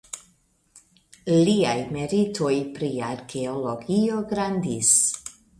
Liaj 1.49 1.75
meritoj 1.97 2.51
pri 2.79 2.91
arkeologio 3.11 4.21
grandis. 4.33 4.93